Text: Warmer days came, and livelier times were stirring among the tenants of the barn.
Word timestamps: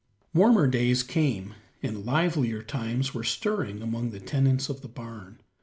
Warmer 0.33 0.65
days 0.65 1.03
came, 1.03 1.53
and 1.83 2.03
livelier 2.07 2.63
times 2.63 3.13
were 3.13 3.23
stirring 3.23 3.83
among 3.83 4.09
the 4.09 4.19
tenants 4.19 4.67
of 4.67 4.81
the 4.81 4.87
barn. 4.89 5.37